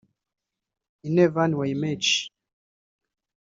[1.07, 2.15] Ine Van Wymeersch